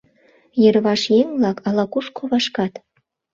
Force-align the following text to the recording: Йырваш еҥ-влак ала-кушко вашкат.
Йырваш 0.61 1.03
еҥ-влак 1.19 1.57
ала-кушко 1.67 2.21
вашкат. 2.31 2.73